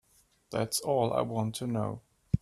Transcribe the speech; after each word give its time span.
That's 0.49 0.79
all 0.79 1.13
I 1.13 1.21
want 1.21 1.53
to 1.57 1.67
know. 1.67 2.01